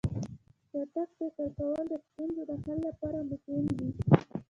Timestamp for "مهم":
3.29-3.63